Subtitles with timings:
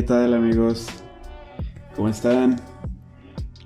[0.00, 0.86] ¿Qué tal amigos?
[1.94, 2.56] ¿Cómo están?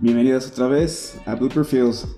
[0.01, 2.09] Bienvenidos otra vez a Blooper Fields.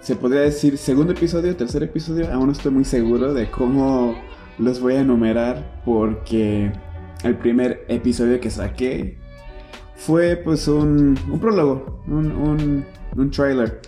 [0.00, 4.16] Se podría decir segundo episodio, tercer episodio, aún no estoy muy seguro de cómo
[4.58, 6.72] los voy a enumerar porque
[7.22, 9.16] el primer episodio que saqué
[9.94, 12.84] fue pues un, un prólogo, un, un,
[13.16, 13.80] un trailer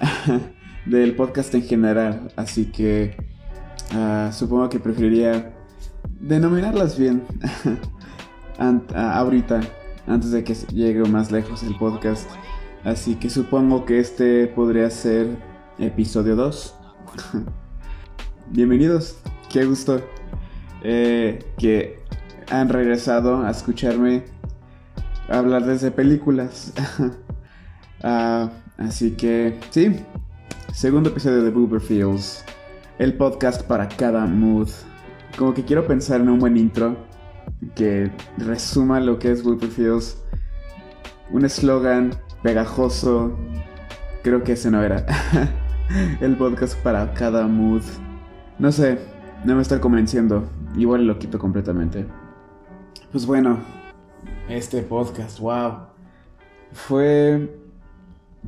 [0.84, 3.16] del podcast en general, así que
[3.94, 5.54] uh, supongo que preferiría
[6.18, 7.22] denominarlas bien
[8.58, 9.60] ahorita,
[10.06, 12.28] antes de que llegue más lejos el podcast.
[12.84, 15.36] Así que supongo que este podría ser
[15.78, 16.74] episodio 2.
[18.50, 19.18] Bienvenidos,
[19.48, 20.00] qué gusto
[20.82, 21.98] eh, que
[22.50, 24.24] han regresado a escucharme
[25.28, 26.72] hablar desde películas.
[28.02, 28.50] uh,
[28.82, 29.96] así que, sí,
[30.72, 32.44] segundo episodio de Boober Fields,
[32.98, 34.68] el podcast para cada mood.
[35.38, 36.96] Como que quiero pensar en un buen intro
[37.74, 40.22] que resuma lo que es Fields.
[41.30, 43.36] Un eslogan pegajoso.
[44.22, 45.04] Creo que ese no era.
[46.20, 47.82] el podcast para cada mood.
[48.58, 48.98] No sé,
[49.44, 50.48] no me está convenciendo.
[50.76, 52.06] Igual lo quito completamente.
[53.12, 53.58] Pues bueno,
[54.48, 55.86] este podcast, wow.
[56.72, 57.60] Fue.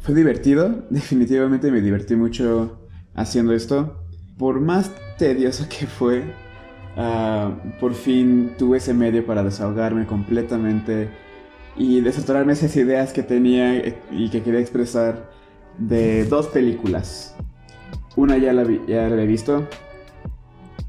[0.01, 0.85] Fue divertido.
[0.91, 2.79] Definitivamente me divertí mucho
[3.15, 4.03] haciendo esto.
[4.39, 6.25] Por más tedioso que fue,
[6.97, 11.11] uh, por fin tuve ese medio para desahogarme completamente
[11.77, 13.77] y desatorarme esas ideas que tenía
[14.11, 15.31] y que quería expresar
[15.79, 17.37] de dos películas.
[18.17, 19.67] Una ya la, ya la he visto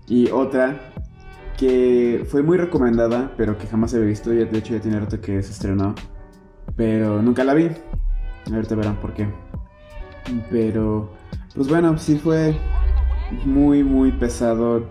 [0.08, 0.94] y otra
[1.58, 4.32] que fue muy recomendada, pero que jamás he visto.
[4.32, 5.96] Ya, de hecho, ya tiene rato que se estrenó.
[6.76, 7.70] Pero nunca la vi.
[8.52, 9.28] Ahorita verán por qué.
[10.50, 11.12] Pero,
[11.56, 12.56] pues bueno, sí fue
[13.44, 14.86] muy, muy pesado.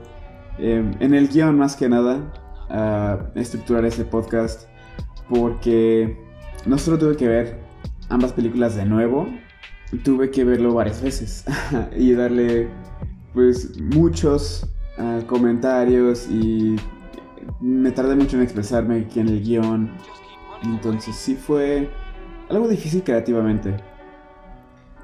[0.58, 2.20] Eh, en el guion, más que nada,
[3.34, 4.68] estructurar este podcast.
[5.28, 6.16] Porque
[6.66, 7.58] no solo tuve que ver
[8.08, 9.28] ambas películas de nuevo,
[10.04, 11.44] tuve que verlo varias veces.
[11.96, 12.68] y darle,
[13.34, 14.68] pues, muchos
[15.26, 16.76] comentarios y
[17.60, 19.90] me tardé mucho en expresarme aquí en el guion.
[20.62, 21.90] Entonces sí fue
[22.48, 23.76] algo difícil creativamente.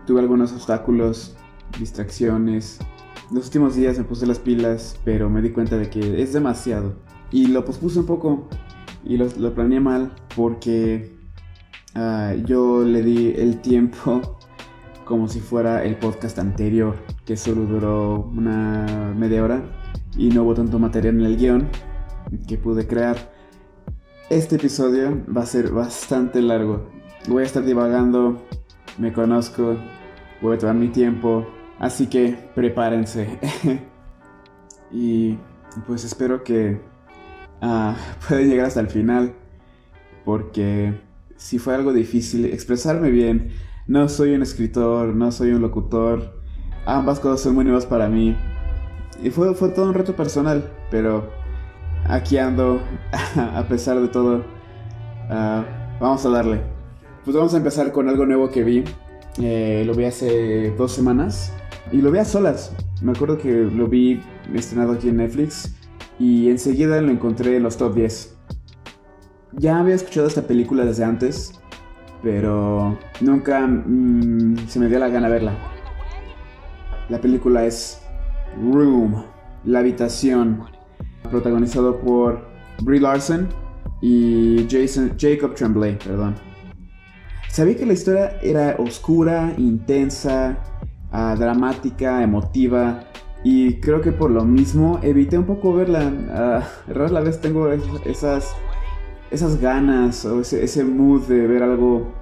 [0.07, 1.37] Tuve algunos obstáculos,
[1.79, 2.79] distracciones.
[3.33, 6.97] Los últimos días me puse las pilas, pero me di cuenta de que es demasiado.
[7.31, 8.47] Y lo pospuse un poco
[9.05, 11.17] y lo, lo planeé mal porque
[11.97, 14.39] uh, yo le di el tiempo
[15.07, 16.95] como si fuera el podcast anterior,
[17.25, 19.63] que solo duró una media hora
[20.15, 21.69] y no hubo tanto material en el guion
[22.47, 23.17] que pude crear.
[24.29, 26.87] Este episodio va a ser bastante largo.
[27.29, 28.43] Voy a estar divagando,
[28.99, 29.79] me conozco,
[30.43, 31.47] voy a tomar mi tiempo,
[31.79, 33.39] así que prepárense.
[34.91, 35.39] y
[35.87, 36.81] pues espero que
[37.63, 37.93] uh,
[38.27, 39.35] puedan llegar hasta el final,
[40.25, 41.01] porque
[41.37, 43.51] si fue algo difícil expresarme bien,
[43.87, 46.41] no soy un escritor, no soy un locutor,
[46.87, 48.37] ambas cosas son muy nuevas para mí
[49.23, 51.31] y fue, fue todo un reto personal, pero
[52.07, 52.81] aquí ando,
[53.37, 54.45] a pesar de todo.
[55.31, 55.65] Ah,
[56.01, 56.61] vamos a darle.
[57.25, 58.85] Pues vamos a empezar con algo nuevo que vi.
[59.41, 61.53] Eh, lo vi hace dos semanas
[61.91, 62.75] y lo vi a solas.
[63.01, 64.21] Me acuerdo que lo vi
[64.55, 65.75] estrenado aquí en Netflix
[66.19, 68.37] y enseguida lo encontré en los top 10.
[69.55, 71.61] Ya había escuchado esta película desde antes,
[72.23, 75.55] pero nunca mm, se me dio la gana verla.
[77.09, 78.01] La película es
[78.57, 79.25] Room,
[79.65, 80.65] La Habitación,
[81.31, 82.47] protagonizado por
[82.83, 83.49] Brie Larson
[84.01, 86.35] y Jason, Jacob Tremblay, perdón.
[87.49, 90.57] Sabía que la historia era oscura, intensa,
[91.13, 93.05] uh, dramática, emotiva
[93.45, 96.09] y creo que por lo mismo evité un poco verla.
[96.09, 98.55] Uh, rara la vez tengo esas,
[99.31, 102.13] esas ganas o ese, ese mood de ver algo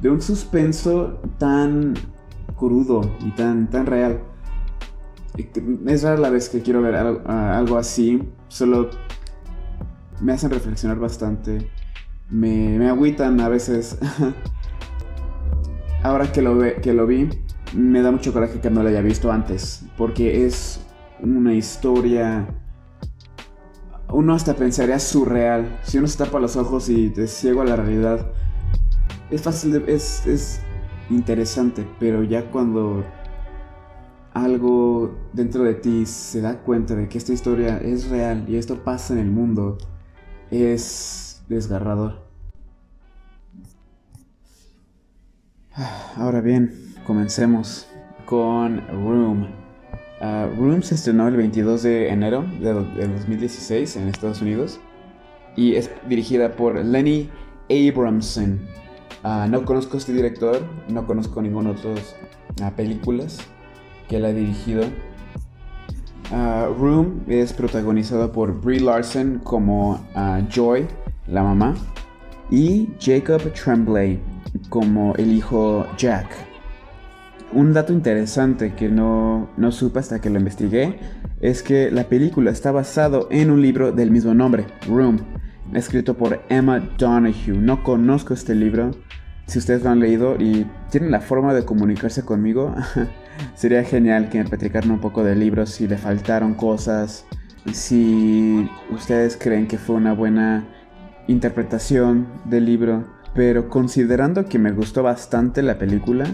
[0.00, 1.94] de un suspenso tan
[2.56, 4.20] crudo y tan, tan real.
[5.86, 8.22] Es rara la vez que quiero ver algo, así.
[8.48, 8.90] Solo
[10.20, 11.70] me hacen reflexionar bastante.
[12.28, 13.98] Me, me agüitan a veces.
[16.02, 17.28] Ahora que lo, que lo vi,
[17.74, 19.84] me da mucho coraje que no lo haya visto antes.
[19.96, 20.80] Porque es
[21.20, 22.48] una historia.
[24.08, 25.78] Uno hasta pensaría surreal.
[25.82, 28.32] Si uno se tapa los ojos y te ciego a la realidad.
[29.30, 29.94] Es fácil de.
[29.94, 30.60] Es, es
[31.10, 31.86] interesante.
[31.98, 33.04] Pero ya cuando
[34.32, 38.84] algo dentro de ti se da cuenta de que esta historia es real y esto
[38.84, 39.78] pasa en el mundo,
[40.50, 42.28] es desgarrador.
[46.16, 47.88] Ahora bien, comencemos
[48.24, 49.48] con Room.
[50.20, 54.78] Uh, Room se estrenó el 22 de enero de, 2016 en Estados Unidos.
[55.56, 57.28] y es dirigida por Lenny
[57.68, 58.60] Abramson.
[59.24, 63.38] Ah, no conozco a este director, no conozco ninguna otra uh, películas
[64.08, 64.84] que él ha dirigido.
[66.30, 69.98] Ah, Room es protagonizado por Brie Larson como
[70.48, 70.86] Joy,
[71.26, 71.74] la mamá,
[72.52, 74.20] y Jacob Tremblay
[74.68, 76.49] como el hijo Jack.
[77.52, 81.00] Un dato interesante que no, no supe hasta que lo investigué
[81.40, 85.18] es que la película está basado en un libro del mismo nombre, Room,
[85.74, 87.56] escrito por Emma Donahue.
[87.56, 88.92] No conozco este libro.
[89.46, 92.72] Si ustedes lo han leído y tienen la forma de comunicarse conmigo,
[93.56, 97.26] sería genial que me platicaran un poco del libro si le faltaron cosas,
[97.72, 100.68] si ustedes creen que fue una buena
[101.26, 103.08] interpretación del libro.
[103.34, 106.26] Pero considerando que me gustó bastante la película,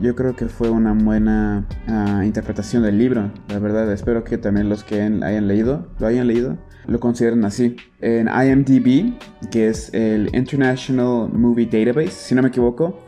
[0.00, 3.90] yo creo que fue una buena ah, interpretación del libro, la verdad.
[3.92, 7.76] Espero que también los que hayan leído, lo hayan leído, lo consideren así.
[8.00, 9.18] En IMDb,
[9.50, 12.98] que es el International Movie Database, si no me equivoco,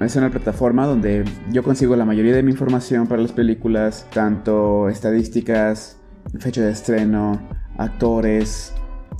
[0.00, 4.88] es una plataforma donde yo consigo la mayoría de mi información para las películas, tanto
[4.88, 5.98] estadísticas,
[6.38, 7.38] fecha de estreno,
[7.76, 8.72] actores,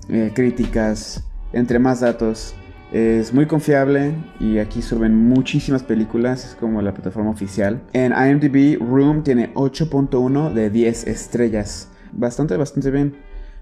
[0.09, 2.55] eh, críticas, entre más datos.
[2.93, 7.81] Es muy confiable y aquí suben muchísimas películas, es como la plataforma oficial.
[7.93, 11.89] En IMDb, Room tiene 8.1 de 10 estrellas.
[12.13, 13.15] Bastante, bastante bien.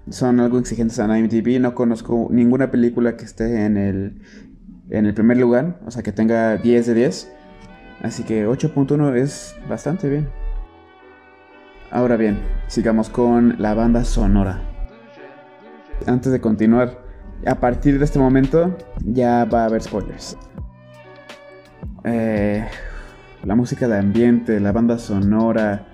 [0.09, 4.21] Son algo exigentes en IMDb, no conozco ninguna película que esté en el,
[4.89, 7.31] en el primer lugar, o sea que tenga 10 de 10.
[8.01, 10.27] Así que 8.1 es bastante bien.
[11.91, 14.59] Ahora bien, sigamos con la banda sonora.
[16.07, 17.08] Antes de continuar,
[17.45, 20.37] a partir de este momento ya va a haber spoilers.
[22.03, 22.65] Eh,
[23.43, 25.87] la música de ambiente, la banda sonora,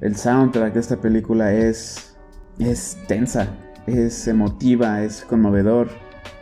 [0.00, 2.16] el soundtrack de esta película es,
[2.58, 3.48] es tensa,
[3.86, 5.88] es emotiva, es conmovedor,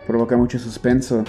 [0.06, 1.25] provoca mucho suspenso.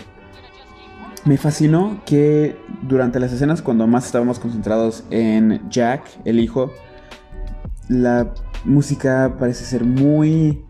[1.23, 6.71] Me fascinó que durante las escenas cuando más estábamos concentrados en Jack, el hijo,
[7.89, 8.33] la
[8.65, 10.65] música parece ser muy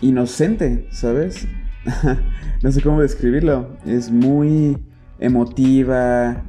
[0.00, 1.48] inocente, ¿sabes?
[2.62, 3.76] no sé cómo describirlo.
[3.86, 4.78] Es muy
[5.18, 6.42] emotiva,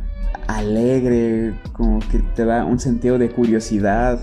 [0.48, 4.20] alegre, como que te da un sentido de curiosidad.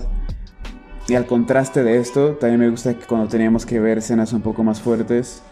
[1.07, 4.41] Y al contraste de esto, también me gusta que cuando teníamos que ver escenas un
[4.41, 5.43] poco más fuertes,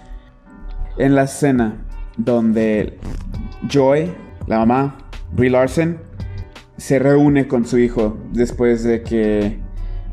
[0.98, 1.86] en la escena
[2.18, 2.98] donde
[3.68, 4.12] Joy,
[4.48, 4.98] la mamá,
[5.34, 5.98] Brie Larson,
[6.78, 9.60] se reúne con su hijo después de que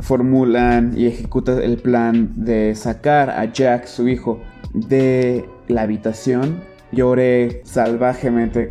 [0.00, 4.40] formulan y ejecutan el plan de sacar a Jack, su hijo,
[4.74, 6.62] de la habitación.
[6.92, 8.70] Lloré salvajemente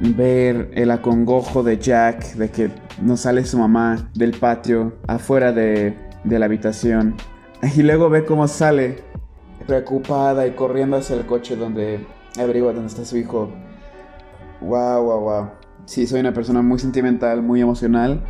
[0.00, 2.70] ver el acongojo de Jack, de que
[3.00, 7.16] no sale su mamá del patio afuera de, la habitación.
[7.76, 8.98] Y luego ve cómo sale
[9.66, 12.06] preocupada y corriendo hacia el coche donde
[12.38, 13.50] averigua dónde está su hijo.
[14.60, 15.50] Wow, wow, wow.
[15.86, 18.22] Sí, soy una persona muy sentimental, muy emocional.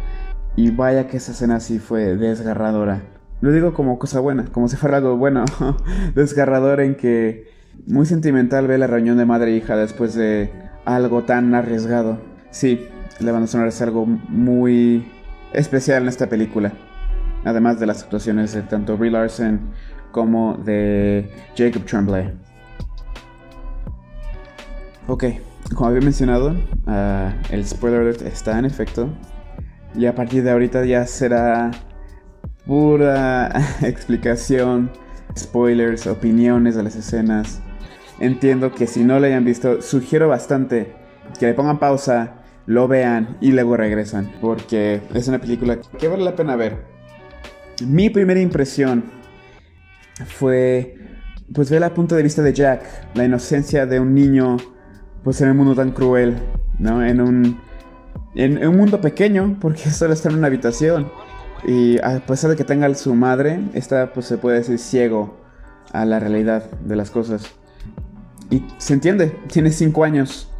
[0.57, 3.03] Y vaya que esa escena sí fue desgarradora.
[3.45, 5.45] Lo digo como cosa buena, como si fuera algo bueno.
[6.15, 7.53] Desgarrador en que
[7.87, 10.51] muy sentimental ve la reunión de madre e hija después de
[10.87, 12.17] algo tan arriesgado.
[12.49, 12.89] Sí,
[13.21, 15.13] la banda sonora es algo muy
[15.53, 16.73] especial en esta película.
[17.45, 19.61] Además de las actuaciones de tanto Brie Larson
[20.11, 22.33] como de Jacob Tremblay.
[25.07, 25.25] Ok,
[25.75, 29.11] como había mencionado, ah, el spoiler alert está en efecto.
[29.95, 31.73] Y a partir de ahorita ya será
[32.67, 33.51] pura
[33.83, 34.91] explicación,
[35.37, 37.61] spoilers, opiniones de las escenas.
[38.21, 40.95] Entiendo que si no lo hayan visto, sugiero bastante
[41.39, 46.25] que le pongan pausa, lo vean y luego regresan, porque es una película que vale
[46.25, 46.85] la pena ver.
[47.85, 49.05] Mi primera impresión
[50.27, 50.97] fue
[51.53, 52.83] pues ver el punto de vista de Jack,
[53.15, 54.57] la inocencia de un niño
[55.23, 56.37] pues en un mundo tan cruel,
[56.79, 57.05] ¿no?
[57.05, 57.61] En un
[58.35, 61.11] en, un mundo pequeño, porque solo está en una habitación.
[61.67, 65.39] Y a pesar de que tenga su madre, está, pues se puede decir, ciego
[65.93, 67.47] a la realidad de las cosas.
[68.51, 70.51] Y se entiende, tiene 5 años.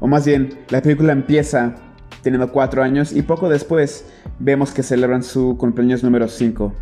[0.00, 1.76] O más bien, la película empieza
[2.22, 4.04] teniendo 4 años y poco después
[4.38, 6.74] vemos que celebran su cumpleaños número 5.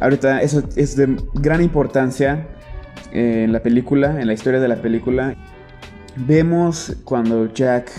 [0.00, 2.46] Ahorita eso es de gran importancia
[3.12, 5.34] en la película, en la historia de la película.
[6.16, 7.90] Vemos cuando Jack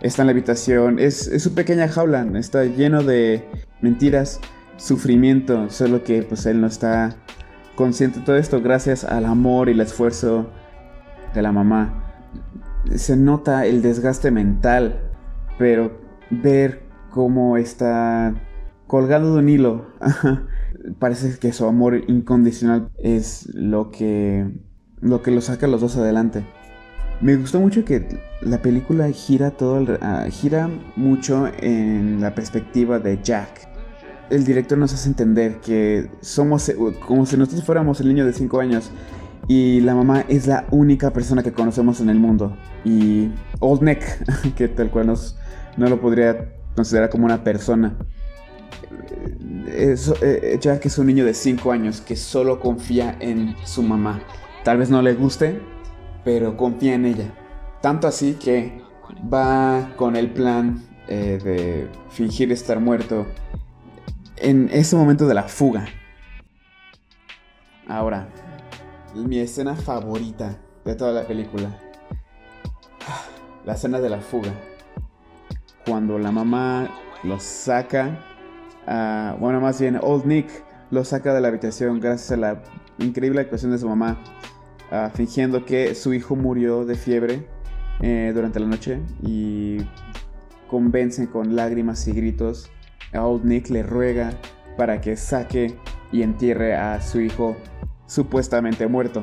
[0.00, 3.46] está en la habitación, es, es su pequeña jaula, está lleno de
[3.84, 4.40] mentiras,
[4.76, 7.16] sufrimiento, solo que pues él no está
[7.76, 10.50] consciente de todo esto gracias al amor y el esfuerzo
[11.34, 12.16] de la mamá.
[12.94, 15.10] Se nota el desgaste mental,
[15.58, 16.00] pero
[16.30, 18.34] ver cómo está
[18.86, 19.86] colgado de un hilo,
[20.98, 24.50] parece que su amor incondicional es lo que
[25.00, 26.44] lo que los saca los dos adelante.
[27.20, 28.06] Me gustó mucho que
[28.40, 33.73] la película gira todo ah, gira mucho en la perspectiva de Jack.
[34.30, 36.76] El director nos hace entender que somos eh,
[37.06, 38.90] como si nosotros fuéramos el niño de 5 años
[39.46, 42.56] y la mamá es la única persona que conocemos en el mundo.
[42.84, 45.36] Y Old Nick, que tal cual nos,
[45.76, 47.96] no lo podría considerar como una persona.
[49.66, 54.22] Es, eh, Jack es un niño de 5 años que solo confía en su mamá.
[54.62, 55.60] Tal vez no le guste,
[56.24, 57.34] pero confía en ella.
[57.82, 58.80] Tanto así que
[59.32, 63.26] va con el plan eh, de fingir estar muerto
[64.44, 65.86] en ese momento de la fuga.
[67.88, 68.28] Ahora,
[69.14, 71.78] mi escena favorita de toda la película.
[73.64, 74.52] La escena de la fuga.
[75.86, 76.90] Cuando la mamá
[77.22, 78.18] lo saca,
[79.38, 82.62] bueno, más bien Old Nick lo saca de la habitación gracias a la
[82.98, 84.18] increíble actuación de su mamá
[85.14, 87.48] fingiendo que su hijo murió de fiebre
[88.00, 89.78] eh, durante la noche y
[90.68, 92.70] convencen con lágrimas y gritos.
[93.22, 94.32] Old Nick le ruega
[94.76, 95.78] para que saque
[96.12, 97.56] y entierre a su hijo
[98.06, 99.22] supuestamente muerto.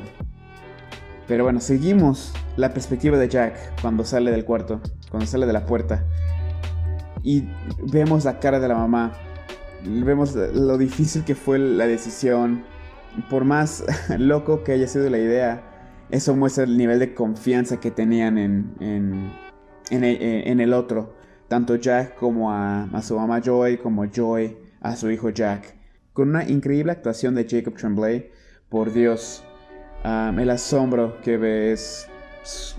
[1.28, 5.66] Pero bueno, seguimos la perspectiva de Jack cuando sale del cuarto, cuando sale de la
[5.66, 6.06] puerta.
[7.24, 7.48] Y
[7.92, 9.14] vemos la cara de la mamá.
[9.84, 12.64] Vemos lo difícil que fue la decisión,
[13.30, 13.84] por más
[14.18, 15.72] loco que haya sido la idea,
[16.10, 19.32] eso muestra el nivel de confianza que tenían en, en,
[19.90, 21.14] en, el otro.
[21.52, 25.76] Tanto Jack como a, su mamá Joy, como Joy a su hijo Jack.
[26.14, 28.32] Con una increíble actuación de Jacob Tremblay,
[28.70, 29.44] por Dios,
[30.06, 32.08] el asombro que ves,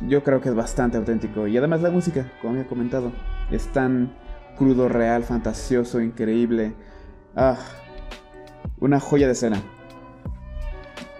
[0.09, 1.47] yo creo que es bastante auténtico.
[1.47, 3.13] Y además la música, como he comentado,
[3.51, 4.17] es tan
[4.57, 6.73] crudo, real, fantasioso, increíble.
[7.37, 7.59] Ah,
[8.81, 9.63] una joya de escena.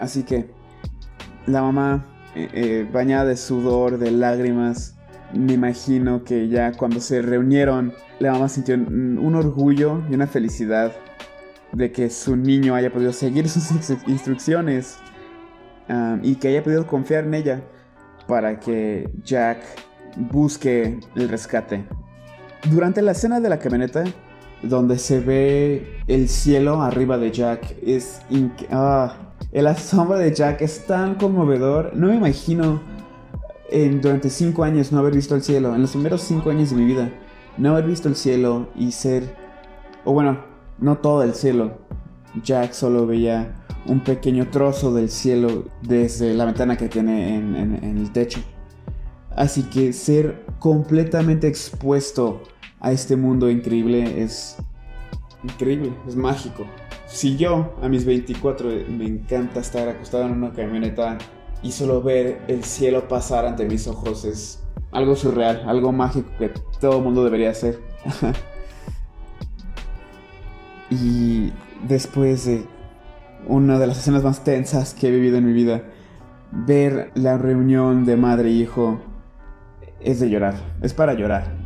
[0.01, 0.49] Así que
[1.45, 4.97] la mamá, eh, eh, bañada de sudor, de lágrimas,
[5.35, 10.93] me imagino que ya cuando se reunieron, la mamá sintió un orgullo y una felicidad
[11.73, 13.71] de que su niño haya podido seguir sus
[14.07, 14.99] instrucciones
[16.23, 17.63] y que haya podido confiar en ella
[18.27, 19.59] para que Jack
[20.17, 21.85] busque el rescate.
[22.71, 24.05] Durante la escena de la camioneta,
[24.63, 28.23] donde se ve el cielo arriba de Jack, es...
[28.71, 29.17] Ah,
[29.51, 31.91] el asombro de Jack es tan conmovedor.
[31.95, 32.81] No me imagino
[34.01, 35.75] durante cinco años no haber visto el cielo.
[35.75, 37.11] En los primeros cinco años de mi vida,
[37.59, 39.37] no haber visto el cielo y ser.
[40.05, 40.45] O bueno,
[40.79, 41.79] no todo el cielo.
[42.43, 43.55] Jack solo veía
[43.87, 48.41] un pequeño trozo del cielo desde la ventana que tiene en, en el techo.
[49.35, 52.43] Así que ser completamente expuesto
[52.81, 54.57] a este mundo increíble es
[55.45, 56.67] increíble, es mágico
[57.13, 61.19] si yo a mis 24 me encanta estar acostado en una camioneta
[61.63, 66.51] y solo ver el cielo pasar ante mis ojos es algo surreal, algo mágico que
[66.81, 67.81] todo mundo debería hacer.
[70.91, 71.53] y
[71.87, 72.65] después de
[73.47, 75.83] una de las escenas más tensas que he vivido en mi vida,
[76.51, 79.01] ver la reunión de madre e hijo
[80.01, 81.57] es de llorar, es para llorar.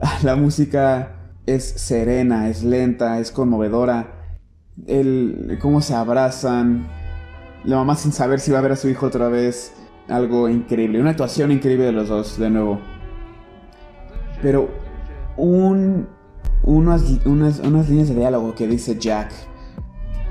[0.22, 4.18] La música es serena, es lenta, es conmovedora
[4.86, 6.88] el cómo se abrazan,
[7.68, 9.72] la mamá sin saber si va a ver a su hijo otra vez,
[10.08, 12.80] algo increíble, una actuación increíble de los dos, de nuevo.
[14.40, 14.70] Pero
[15.36, 16.08] un,
[16.62, 19.32] unas, unas, unas líneas de diálogo que dice Jack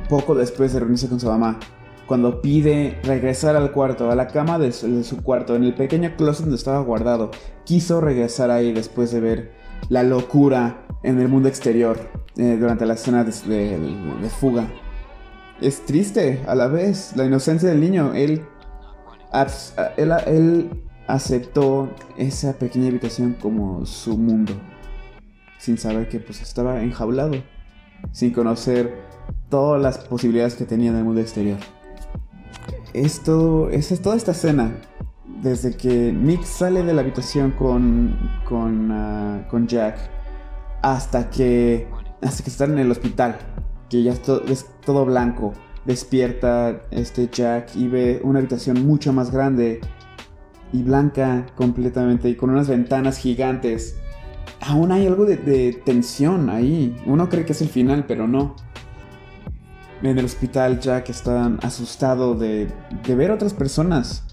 [0.10, 1.60] poco después de reunirse con su mamá,
[2.08, 5.75] cuando pide regresar al cuarto, a la cama de su, de su, cuarto, en el
[5.75, 7.32] pequeño closet donde estaba guardado.
[7.65, 9.51] Quiso regresar ahí después de ver
[9.89, 12.00] la locura en el mundo exterior
[12.38, 14.67] eh, durante la escena de, fuga.
[15.61, 18.13] Es triste a la vez la inocencia del niño.
[18.13, 18.43] Él,
[19.97, 24.53] él, él aceptó esa pequeña habitación como su mundo,
[25.57, 27.35] sin saber que pues estaba enjaulado,
[28.11, 29.07] sin conocer
[29.49, 31.57] todas las posibilidades que tenía en el mundo exterior.
[32.93, 34.71] Esto, es toda esta escena
[35.41, 38.17] desde que Nick sale de la habitación con,
[38.91, 39.97] ah, con Jack
[40.81, 41.87] hasta que,
[42.21, 43.37] hasta que están en el hospital,
[43.89, 45.53] que ya es, todo blanco.
[45.86, 49.79] Despierta este Jack y ve una habitación mucho más grande
[50.74, 53.98] y blanca completamente y con unas ventanas gigantes.
[54.60, 56.96] Aún hay algo de, tensión ahí.
[57.06, 58.56] Uno cree que es el final, pero no.
[60.03, 62.67] En el hospital Jack está asustado de,
[63.06, 64.27] de ver otras personas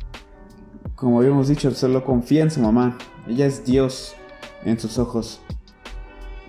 [0.94, 2.96] como habíamos dicho, solo confía en su mamá.
[3.26, 4.14] Ella es Dios
[4.64, 5.40] en sus ojos.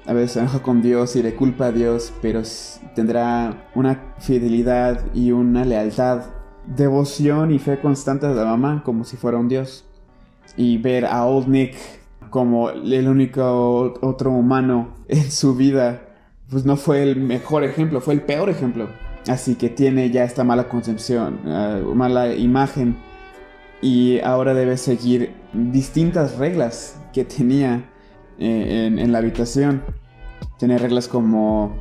[0.08, 2.44] A veces se con Dios y le culpa a Dios, pero
[2.94, 6.26] tendrá una fidelidad y una lealtad
[6.68, 9.84] devoción y fe constante de la mamá como si fuera un dios.
[10.58, 11.76] Y ver a Old Nick
[12.30, 16.02] como el único otro humano en su vida,
[16.50, 18.90] pues no fue el mejor ejemplo, fue el peor ejemplo.
[19.28, 22.96] Así que tiene ya esta mala concepción, eh, mala imagen.
[23.82, 27.90] Y ahora debe seguir distintas reglas que tenía
[28.40, 29.84] eh, en, la habitación.
[30.58, 31.76] Tiene reglas como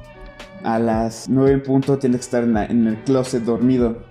[0.63, 4.05] a las 9 en punto tienes que estar en, el closet dormido.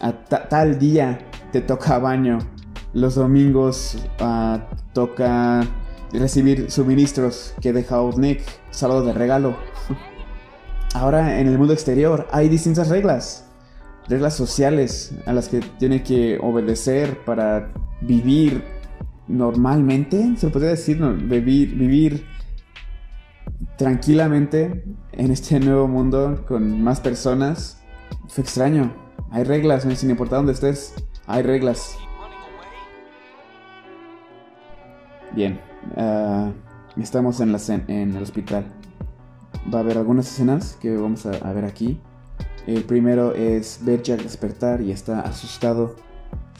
[0.00, 1.18] A tal día
[1.52, 2.38] te toca baño.
[2.92, 4.58] Los domingos uh,
[4.92, 5.62] toca
[6.12, 9.56] recibir suministros que deja Nick, sábado de regalo.
[10.94, 13.44] Ahora en el mundo exterior hay distintas reglas.
[14.08, 18.75] Reglas sociales a las que tiene que obedecer para vivir
[19.28, 22.26] normalmente, se podría decir, vivir,
[23.76, 27.82] tranquilamente en este nuevo mundo con más personas.
[28.28, 28.92] Fue extraño.
[29.30, 30.94] Hay reglas, sin importar dónde estés,
[31.26, 31.98] hay reglas.
[35.34, 35.60] Bien,
[35.96, 36.50] ah,
[36.96, 38.64] estamos en, la, en el hospital.
[39.72, 42.00] Va a haber algunas escenas que vamos a, ver aquí.
[42.66, 45.96] El primero es ver Jack despertar y está asustado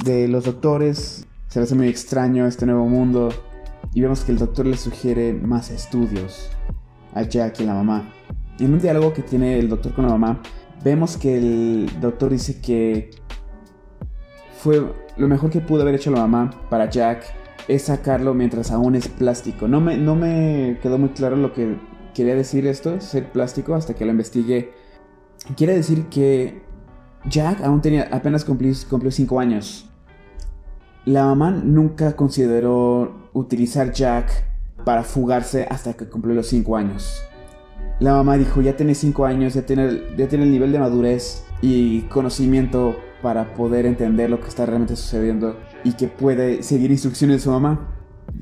[0.04, 1.26] de los doctores.
[1.48, 3.28] Se le hace muy extraño este nuevo mundo.
[3.94, 6.50] Y vemos que el doctor le sugiere más estudios
[7.14, 8.12] a Jack y la mamá.
[8.58, 10.42] En un diálogo que tiene el doctor con la mamá,
[10.84, 13.10] vemos que el doctor dice que
[14.58, 14.82] fue
[15.16, 17.24] lo mejor que pudo haber hecho la mamá para Jack
[17.68, 19.68] es sacarlo mientras aún es plástico.
[19.68, 21.76] No me, no me quedó muy claro lo que
[22.14, 24.72] quería decir esto, ser plástico, hasta que lo investigué.
[25.56, 26.62] Quiere decir que
[27.28, 28.74] Jack aún tenía, apenas cumplió
[29.10, 29.90] 5 años.
[31.06, 34.28] La mamá nunca consideró utilizar Jack
[34.84, 37.22] para fugarse hasta que cumplió los 5 años.
[38.00, 42.96] La mamá dijo, ya tiene 5 años, ya tiene, el nivel de madurez y conocimiento
[43.22, 47.52] para poder entender lo que está realmente sucediendo y que puede seguir instrucciones de su
[47.52, 47.94] mamá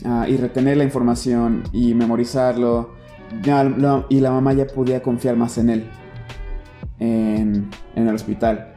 [0.07, 2.95] ah, y retener la información y memorizarlo.
[4.09, 5.91] y la mamá ya podía confiar más en él
[6.99, 8.74] en el hospital.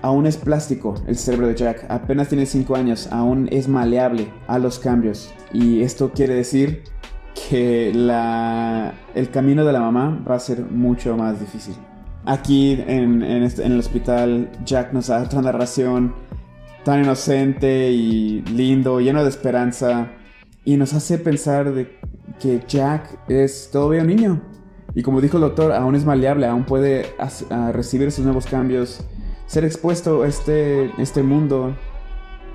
[0.00, 4.58] Aún es plástico el cerebro de Jack, apenas tiene 5 años, aún es maleable a
[4.58, 5.32] los cambios.
[5.52, 6.84] Y esto quiere decir
[7.48, 11.74] que el camino de la mamá va a ser mucho más difícil.
[12.24, 16.14] Aquí en, este, el hospital, Jack nos da otra narración
[16.84, 20.10] tan inocente y lindo, lleno de esperanza,
[20.64, 21.98] y nos hace pensar de
[22.38, 24.42] que Jack es todavía un niño.
[24.94, 27.06] Y como dijo el doctor, aún es maleable, aún puede
[27.72, 29.04] recibir sus nuevos cambios,
[29.48, 31.74] ser expuesto a este, este mundo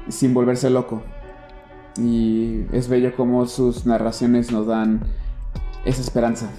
[0.07, 1.01] sin volverse loco.
[1.97, 5.01] Y es bello como sus narraciones nos dan
[5.85, 6.49] esa esperanza.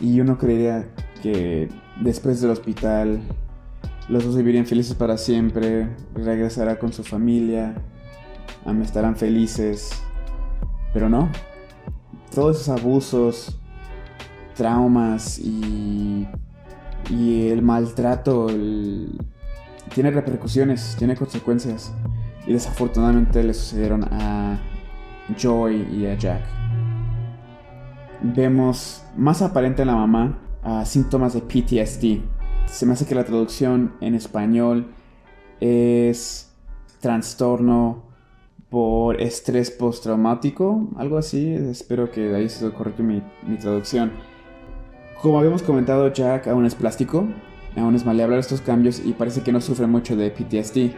[0.00, 0.88] Y uno creería
[1.22, 1.68] que
[2.00, 3.20] después del hospital
[4.08, 7.74] los dos vivirían felices para siempre, regresará con su familia,
[8.82, 9.90] estarán felices.
[10.92, 11.28] Pero no.
[12.34, 13.60] Todos esos abusos,
[14.54, 16.28] traumas y,
[17.08, 18.48] y el maltrato
[19.94, 21.92] tiene repercusiones, tiene consecuencias.
[22.46, 24.58] Y desafortunadamente le sucedieron a
[25.36, 26.42] Joy y a Jack.
[28.22, 32.22] Vemos más aparente en la mamá a síntomas de PTSD.
[32.66, 34.92] Se me hace que la traducción en español
[35.60, 36.52] es
[37.00, 38.10] trastorno
[38.68, 41.52] por estrés postraumático, algo así.
[41.52, 44.12] Espero que de ahí se correcto mi, mi traducción.
[45.20, 47.26] Como habíamos comentado, Jack aún es plástico,
[47.76, 50.94] aún es maleable a estos cambios y parece que no sufre mucho de PTSD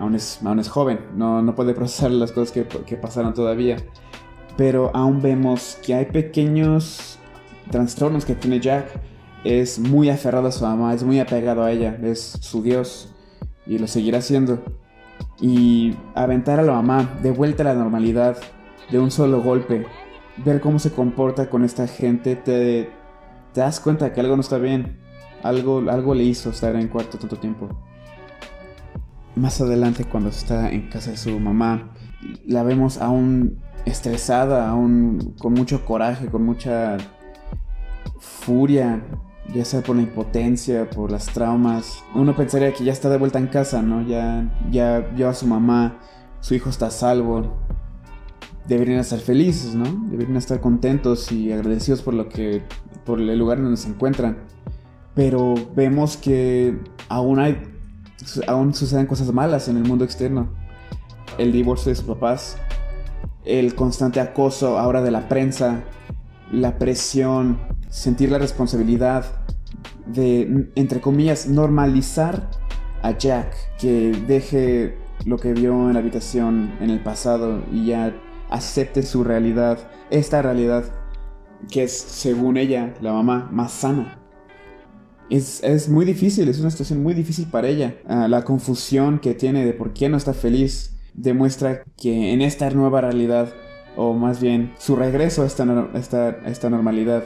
[0.00, 3.76] aún es, aún es joven, no, no puede procesar las cosas que, que pasaron todavía.
[4.56, 7.18] Pero aún vemos que hay pequeños
[7.70, 8.88] trastornos que tiene Jack.
[9.44, 13.14] Es muy aferrado a su mamá, es muy apegado a ella, es su Dios
[13.66, 14.62] y lo seguirá siendo.
[15.40, 18.36] Y aventar a la mamá de vuelta a la normalidad
[18.90, 19.86] de un solo golpe,
[20.44, 22.90] ver cómo se comporta con esta gente, te,
[23.54, 24.98] te das cuenta que algo no está bien.
[25.42, 27.68] Algo, algo le hizo estar en cuarto tanto tiempo.
[29.36, 31.92] Más adelante cuando está en casa de su mamá,
[32.46, 36.98] la vemos aún estresada, aún con mucho coraje, con mucha
[38.18, 39.02] furia,
[39.54, 42.04] ya sea por la impotencia, por las traumas.
[42.14, 44.02] Uno pensaría que ya está de vuelta en casa, ¿no?
[44.02, 45.98] Ya, ya vio a su mamá,
[46.40, 47.56] su hijo está a salvo.
[48.66, 49.84] Deberían estar felices, ¿no?
[50.10, 52.62] Deberían estar contentos y agradecidos por lo que,
[53.04, 54.38] por el lugar donde se encuentran.
[55.14, 57.70] Pero vemos que aún hay
[58.46, 60.48] aún suceden cosas malas en el mundo externo.
[61.38, 62.58] El divorcio de sus papás,
[63.44, 65.84] el constante acoso ahora de la prensa,
[66.52, 69.24] la presión, sentir la responsabilidad
[70.06, 72.50] de, entre comillas, normalizar
[73.02, 78.14] a Jack que deje lo que vio en la habitación en el pasado y ya
[78.50, 79.78] acepte su realidad,
[80.10, 80.84] esta realidad
[81.70, 84.19] que es, según ella, la mamá más sana.
[85.30, 87.96] Es, muy difícil, es una situación muy difícil para ella.
[88.06, 92.68] Ah, la confusión que tiene de por qué no está feliz demuestra que en esta
[92.70, 93.52] nueva realidad,
[93.96, 97.24] o más bien su regreso a esta, esta, esta normalidad,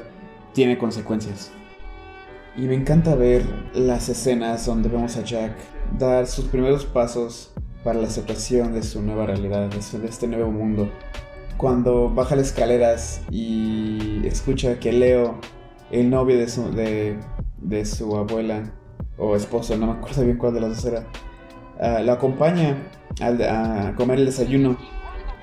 [0.52, 1.50] tiene consecuencias.
[2.56, 5.56] Y me encanta ver las escenas donde vemos a Jack
[5.98, 10.88] dar sus primeros pasos para la aceptación de su nueva realidad, de, este nuevo mundo.
[11.56, 15.38] Cuando baja las escaleras y escucha que Leo,
[15.90, 17.18] el novio de su, de,
[17.84, 18.72] su abuela
[19.16, 21.06] o esposo, no me acuerdo bien cuál de las dos era,
[21.80, 22.76] uh, lo acompaña
[23.20, 24.76] a, comer el desayuno.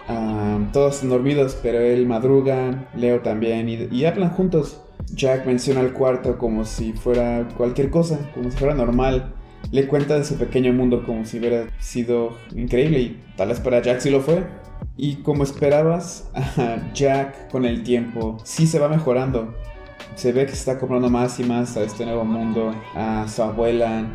[0.08, 4.82] Ah, todos dormidos, pero él madruga, Leo también, y, y hablan juntos.
[5.14, 9.34] Jack menciona el cuarto como si fuera cualquier cosa, como si fuera normal.
[9.72, 13.82] Le cuenta de su pequeño mundo como si hubiera sido increíble y tal vez para
[13.82, 14.44] Jack sí lo fue.
[14.98, 16.30] Y como esperabas,
[16.94, 19.54] Jack con el tiempo sí se va mejorando.
[20.16, 23.42] Se ve que se está comprando más y más a este nuevo mundo, a su
[23.42, 24.06] abuela.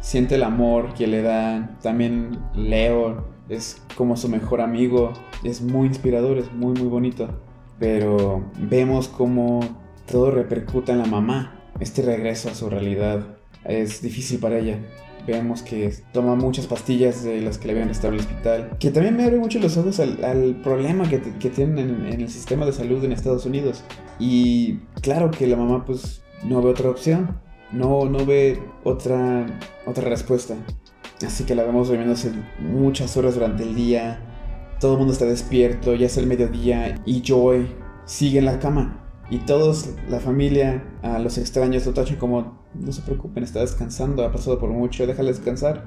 [0.00, 1.78] Siente el amor que le dan.
[1.80, 5.12] También Leo es como su mejor amigo.
[5.42, 7.28] Es muy inspirador, es muy muy bonito.
[7.78, 9.60] Pero vemos como
[10.10, 11.60] todo repercuta en la mamá.
[11.80, 13.26] Este regreso a su realidad
[13.64, 14.78] es difícil para ella.
[15.26, 18.76] Vemos que toma muchas pastillas de las que le habían en el hospital.
[18.78, 22.72] Que también me abre mucho los ojos al, problema que, tienen en, el sistema de
[22.72, 23.84] salud en Estados Unidos.
[24.18, 27.38] Y claro que la mamá pues no ve otra opción.
[27.72, 29.46] No, no ve otra,
[29.86, 30.54] otra respuesta.
[31.24, 34.20] Así que la vemos durmiéndose muchas horas durante el día.
[34.80, 37.68] Todo el mundo está despierto, ya es el mediodía y Joy
[38.04, 39.00] sigue en la cama.
[39.30, 44.24] Y todos, la familia, a los extraños, lo tachan como, no se preocupen, está descansando,
[44.24, 45.84] ha pasado por mucho, déjale descansar.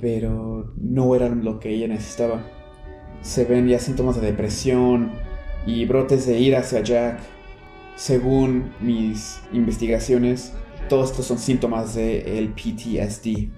[0.00, 2.44] Pero no eran lo que ella necesitaba.
[3.20, 5.12] Se ven ya síntomas de depresión
[5.66, 7.20] y brotes de ira hacia Jack.
[7.96, 10.52] Según mis investigaciones,
[10.88, 13.48] todos estos son síntomas de el PTSD.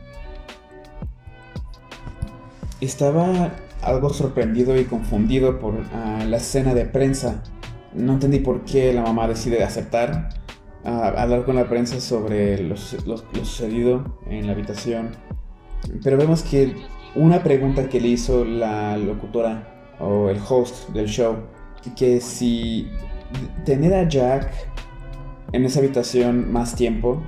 [2.81, 3.53] Estaba
[3.83, 7.43] algo sorprendido y confundido por ah, la escena de prensa
[7.95, 10.29] no entendí por qué la mamá decide aceptar
[10.85, 15.11] hablar con la prensa sobre lo, sucedido en la habitación.
[16.03, 16.75] Pero vemos que
[17.15, 21.37] una pregunta que le hizo la locutora o el host del show,
[21.97, 22.89] que si
[23.65, 24.51] tener a Jack
[25.53, 27.23] en esa habitación más tiempo,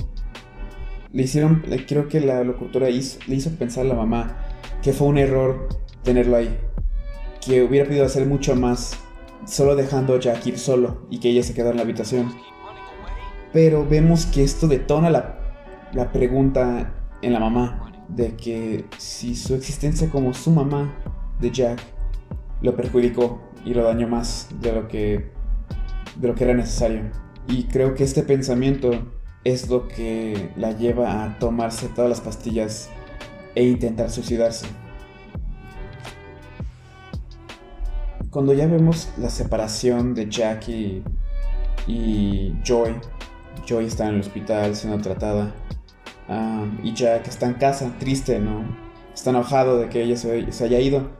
[1.12, 4.36] le hicieron, creo que la locutora le hizo pensar a la mamá
[4.82, 5.68] que fue un error
[6.02, 6.58] tenerlo ahí,
[7.44, 8.98] que hubiera podido hacer mucho más
[9.46, 12.32] solo dejando a Jack ir solo y que ella se quedara en la habitación.
[13.52, 15.38] Pero vemos que esto detona la,
[15.92, 20.94] la pregunta en la mamá de que si su existencia como su mamá
[21.40, 21.80] de Jack
[22.60, 25.30] lo perjudicó y lo dañó más de lo que
[26.16, 27.10] de lo que era necesario.
[27.48, 28.90] Y creo que este pensamiento
[29.44, 32.90] es lo que la lleva a tomarse todas las pastillas
[33.54, 34.66] e intentar suicidarse.
[38.32, 41.02] cuando ya vemos la separación de Jackie
[41.86, 42.94] y Joy,
[43.66, 45.54] Joy está en el hospital siendo tratada
[46.82, 48.64] y Jack está en casa, triste, ¿no?
[49.14, 51.10] Está enojado de que ella se, se haya ido.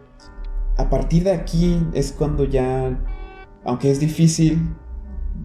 [0.78, 2.98] A partir de aquí es cuando ya,
[3.64, 4.74] aunque es difícil,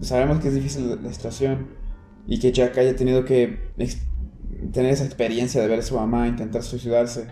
[0.00, 1.68] sabemos que es difícil la situación
[2.26, 3.72] y que Jack haya tenido que
[4.72, 7.28] tener esa experiencia de ver a su mamá intentar suicidarse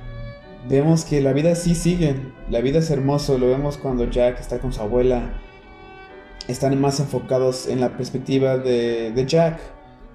[0.69, 2.17] vemos que la vida sí sigue,
[2.51, 5.41] la vida es hermoso, lo vemos cuando Jack está con su abuela,
[6.49, 9.59] están más enfocados en la perspectiva de, Jack.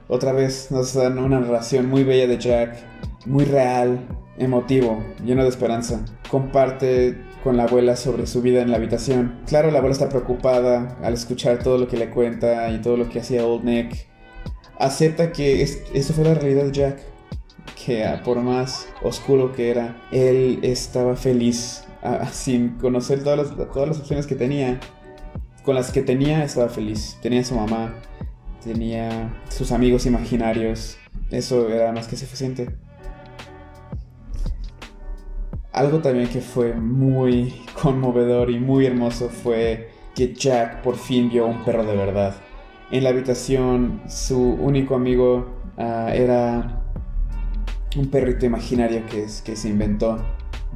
[0.07, 2.77] Otra vez nos dan una narración muy bella de Jack,
[3.25, 3.99] muy real,
[4.37, 6.03] emotivo, lleno de esperanza.
[6.29, 9.39] Comparte con la abuela sobre su vida en la habitación.
[9.47, 13.09] Claro, la abuela está preocupada al escuchar todo lo que le cuenta y todo lo
[13.09, 14.07] que hacía Old Nick.
[14.79, 17.11] Acepta que eso fue la realidad de Jack
[17.85, 23.89] que por más oscuro que era, él estaba feliz ah, sin conocer todas las, todas
[23.89, 24.79] las opciones que tenía.
[25.63, 27.17] Con las que tenía estaba feliz.
[27.21, 27.93] Tenía su mamá,
[28.63, 30.97] tenía sus amigos imaginarios.
[31.29, 32.75] Eso era más que suficiente.
[35.71, 41.45] Algo también que fue muy conmovedor y muy hermoso fue que Jack por fin vio
[41.45, 42.35] un perro de verdad.
[42.91, 46.81] En la habitación su único amigo ah, era
[47.95, 50.17] un perrito imaginario que, se inventó.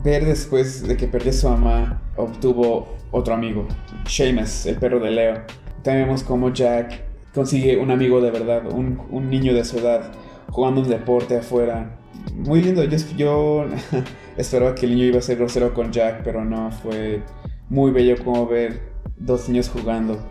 [0.04, 3.68] Ver después de que perdió a su mamá, obtuvo otro amigo,
[4.08, 5.34] Seamus, el perro de Leo.
[5.82, 7.02] También vemos cómo Jack
[7.34, 10.12] consigue un amigo de verdad, un, niño de su edad,
[10.50, 11.98] jugando un deporte afuera.
[12.34, 13.66] Muy lindo, yo, yo
[14.38, 17.24] esperaba que el niño iba a ser grosero con Jack, pero no, fue
[17.70, 20.26] muy bello como ver dos niños jugando.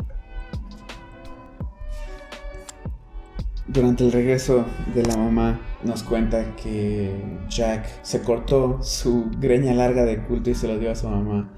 [3.67, 7.11] Durante el regreso de la mamá nos cuenta que
[7.49, 11.51] Jack se cortó su greña larga de culto y se lo dio a su mamá.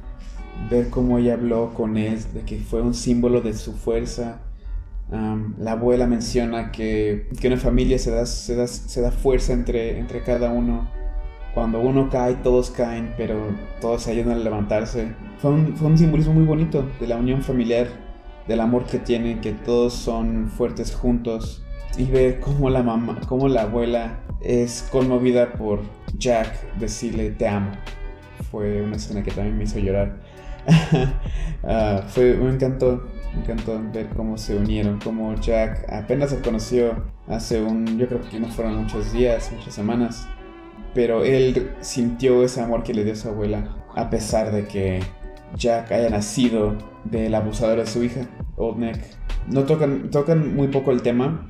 [0.71, 4.41] Ver cómo ella habló con él, de que fue un símbolo de su fuerza.
[5.11, 9.99] la abuela menciona que, que una familia se da, se da, se da fuerza entre,
[9.99, 10.89] entre cada uno.
[11.55, 13.41] Cuando uno cae, todos caen, pero
[13.81, 15.15] todos se ayudan a levantarse.
[15.39, 17.87] Fue un, fue un simbolismo muy bonito de la unión familiar,
[18.49, 21.66] del amor que tienen, que todos son fuertes juntos
[21.97, 25.81] y ver cómo la mamá, cómo la abuela es conmovida por
[26.19, 27.73] Jack decirle te amo.
[28.51, 30.21] Fue una escena que también me hizo llorar.
[31.69, 37.03] Ah, fue, me encantó, me encantó ver cómo se unieron, cómo Jack apenas se conoció
[37.27, 40.29] hace un, yo creo que no fueron muchos días, muchas semanas,
[40.95, 45.01] pero él sintió ese amor que le dio su abuela, a pesar de que
[45.57, 48.21] Jack haya nacido del abusador de su hija,
[48.57, 49.03] Old Neck.
[49.49, 51.49] No tocan, tocan muy poco el tema,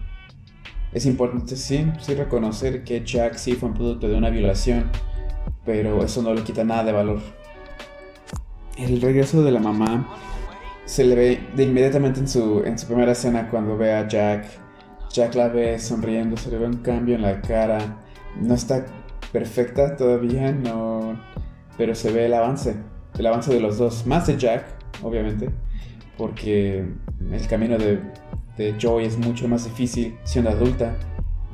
[0.92, 4.90] es importante sí, sí reconocer que Jack sí fue un producto de una violación,
[5.64, 7.20] pero eso no le quita nada de valor.
[8.79, 10.09] El regreso de la mamá
[10.85, 14.46] se le ve de inmediatamente en su, en su primera escena cuando ve a Jack.
[15.12, 17.79] Jack la ve sonriendo, se le ve un cambio en la cara.
[18.40, 18.87] No está
[19.33, 21.18] perfecta todavía, no,
[21.77, 22.77] pero se ve el avance,
[23.18, 24.64] el avance de los dos, más de Jack,
[25.03, 25.51] obviamente,
[26.16, 26.87] porque
[27.31, 28.01] el camino de
[28.57, 30.97] de Joy es mucho más difícil siendo adulta.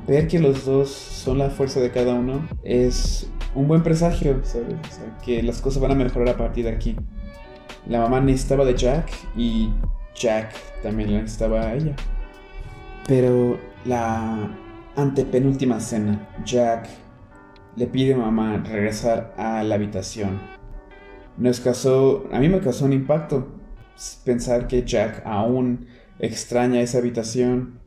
[0.07, 4.75] Ver que los dos son la fuerza de cada uno es un buen presagio, ¿sabes?
[5.23, 6.95] que las cosas van a mejorar a partir de aquí.
[7.87, 9.69] La mamá necesitaba de Jack y
[10.15, 11.95] Jack también la necesitaba a ella.
[13.07, 14.49] Pero la
[14.95, 16.87] antepenúltima cena, Jack
[17.75, 20.39] le pide a mamá regresar a la habitación.
[21.37, 23.47] Nos causó, a mí me causó un impacto
[24.23, 25.87] pensar que Jack aún
[26.19, 27.79] extraña esa habitación.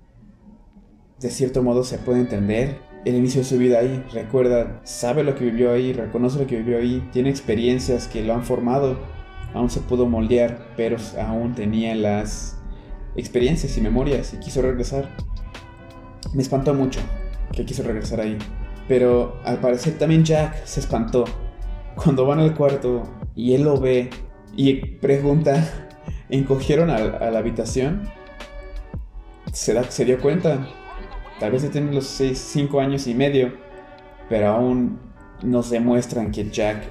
[1.21, 4.05] De cierto modo se puede entender el inicio de su vida ahí.
[4.12, 8.35] Recuerda, sabe lo que vivió ahí, reconoce lo que vivió ahí, tiene experiencias que lo
[8.35, 8.99] han formado.
[9.55, 12.59] Aún se pudo moldear, pero aún tenía las
[13.17, 15.09] experiencias y memorias y quiso regresar.
[16.35, 17.01] Me espantó mucho
[17.53, 18.37] que quiso regresar ahí.
[18.89, 21.25] Pero al parecer también Jack se espantó.
[21.95, 24.11] Cuando van al cuarto y él lo ve
[24.55, 25.86] y pregunta,
[26.29, 28.09] ¿encogieron a, la habitación?
[29.53, 30.67] se, dio cuenta.
[31.41, 33.53] Tal vez ya tiene los 5 años y medio,
[34.29, 34.99] pero aún
[35.43, 36.85] nos demuestran que Jack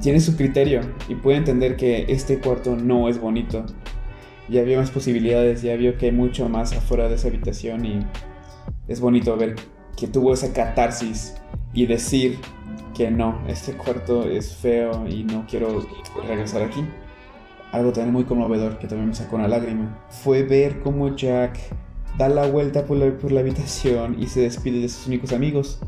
[0.00, 3.64] tiene su criterio y puede entender que este cuarto no es bonito.
[4.48, 8.06] Ya vio más posibilidades, ya vio que hay mucho más afuera de esa habitación y
[8.86, 9.56] es bonito ver
[9.96, 11.34] que tuvo esa catarsis
[11.72, 12.38] y decir
[12.94, 15.86] que no, este cuarto es feo y no quiero
[16.26, 16.84] regresar aquí.
[17.72, 21.58] Algo también muy conmovedor que también me sacó una lágrima fue ver cómo Jack
[22.16, 25.80] da la vuelta por la, habitación y se despide de sus únicos amigos.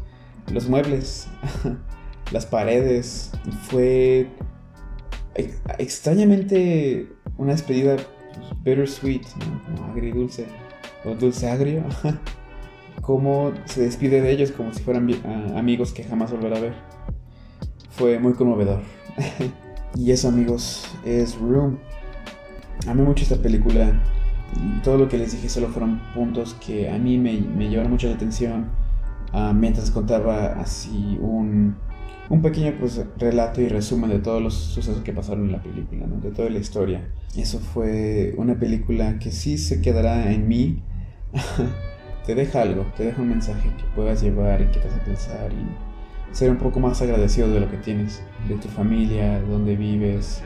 [0.53, 1.29] Los muebles,
[2.33, 3.33] las paredes.
[3.63, 4.29] Fue
[5.79, 9.23] extrañamente una despedida pues, bittersweet,
[9.77, 10.47] como agridulce
[11.05, 11.85] o dulce agrio.
[13.03, 15.09] Cómo se despide de ellos como si fueran
[15.57, 16.75] amigos que jamás volverá a ver.
[17.91, 18.81] Fue muy conmovedor.
[19.97, 21.79] y eso, amigos, es Room.
[22.87, 23.93] Amé mucho esta película
[24.83, 28.11] todo lo que les dije solo fueron puntos que a mí me, me llevaron mucho
[28.11, 28.67] atención
[29.33, 31.77] uh, mientras contaba así un,
[32.29, 36.07] un pequeño pues, relato y resumen de todos los sucesos que pasaron en la película,
[36.07, 37.09] de toda la historia.
[37.37, 40.83] Eso fue una película que sí se quedará en mí.
[42.27, 45.51] te deja algo, te deja un mensaje que puedas llevar y que te hace pensar
[45.53, 45.88] y
[46.33, 50.43] ser un poco más agradecido de lo que tienes, de tu familia, de donde vives,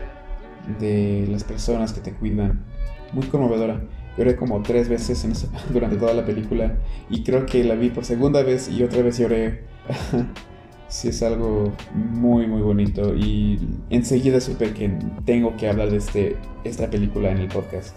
[0.80, 2.64] de las personas que te cuidan
[3.12, 3.82] muy conmovedora.
[4.16, 5.32] Lloré como tres veces en
[5.72, 6.76] durante toda la película
[7.08, 9.64] y creo que la vi por segunda vez y otra vez lloré.
[10.88, 14.92] sí es algo muy muy bonito y enseguida supe que
[15.24, 17.96] tengo que hablar de este, esta película en el podcast.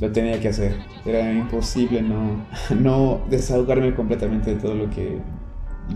[0.00, 0.74] Lo tenía que hacer.
[1.04, 2.46] Era imposible no,
[2.80, 5.18] no desahogarme completamente de todo lo que,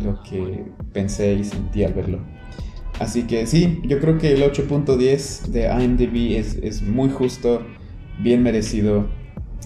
[0.02, 2.20] lo que pensé y sentí al verlo.
[2.98, 7.62] Así que sí, yo creo que el 8.10 de IMDb es, es muy justo
[8.18, 9.06] bien merecido.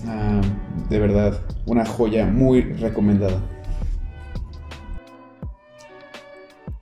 [0.07, 0.41] Ah,
[0.89, 3.41] de verdad, una joya muy recomendada.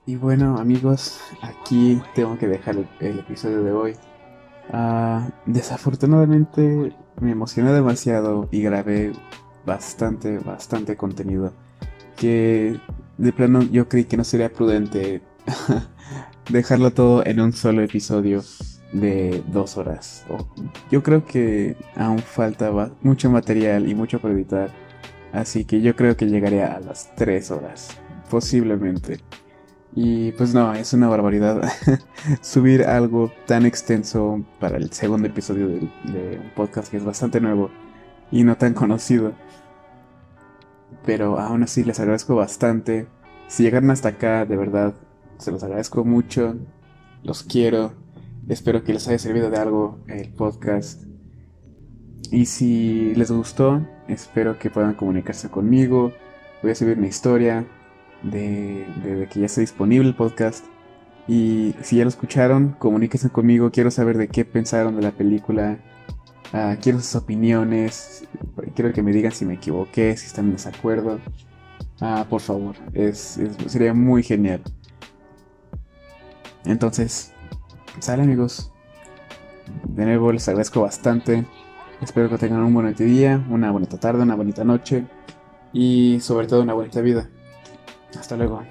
[0.06, 3.92] Y bueno amigos, aquí tengo que dejar el, episodio de hoy.
[4.72, 9.12] Ah, desafortunadamente me emocioné demasiado y grabé
[9.66, 11.52] bastante, bastante contenido.
[12.16, 12.80] que
[13.18, 15.20] de plano yo creí que no sería prudente
[16.48, 18.42] dejarlo todo en un solo episodio
[18.92, 20.24] de dos horas.
[20.90, 22.70] Yo creo que aún falta
[23.02, 24.70] mucho material y mucho por editar.
[25.32, 27.90] Así que yo creo que llegaré a las tres horas.
[28.30, 29.20] Posiblemente.
[29.94, 31.62] Y pues no, es una barbaridad
[32.40, 37.40] subir algo tan extenso para el segundo episodio de, de, un podcast que es bastante
[37.40, 37.70] nuevo
[38.30, 39.32] y no tan conocido.
[41.04, 43.06] Pero aún así les agradezco bastante.
[43.48, 44.94] Si llegaron hasta acá, de verdad,
[45.38, 46.56] se los agradezco mucho.
[47.22, 47.92] Los quiero.
[48.48, 51.04] Espero que les haya servido de algo el podcast.
[52.30, 56.12] Y si les gustó, espero que puedan comunicarse conmigo.
[56.62, 57.66] Voy a subir mi historia
[58.22, 60.64] de, que ya está disponible el podcast.
[61.26, 63.70] Y si ya lo escucharon, comuníquense conmigo.
[63.70, 65.78] Quiero saber de qué pensaron de la película.
[66.52, 68.26] Ah, quiero sus opiniones.
[68.74, 71.18] Quiero que me digan si me equivoqué, si están en desacuerdo.
[72.00, 74.62] Ah, por favor, es, sería muy genial.
[76.64, 77.32] Entonces,
[77.98, 78.72] sale amigos.
[79.84, 81.44] De nuevo les agradezco bastante.
[82.00, 85.06] Espero que tengan un bonito día, una bonita tarde, una bonita noche
[85.72, 87.28] y sobre todo una bonita vida.
[88.18, 88.62] Hasta luego.